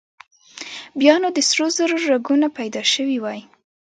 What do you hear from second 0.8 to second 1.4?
بيا نو د